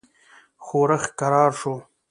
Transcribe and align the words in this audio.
ښورښ 0.65 1.03
کرار 1.19 1.51
شو. 1.59 1.73